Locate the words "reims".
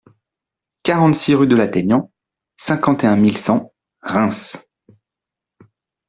4.01-4.57